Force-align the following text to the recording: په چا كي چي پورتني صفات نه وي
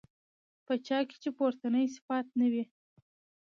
په 0.65 0.73
چا 0.87 0.99
كي 1.07 1.15
چي 1.21 1.29
پورتني 1.37 1.83
صفات 1.95 2.27
نه 2.39 2.47
وي 2.51 2.63